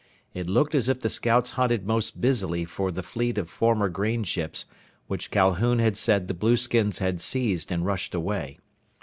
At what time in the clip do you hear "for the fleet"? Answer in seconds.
2.65-3.37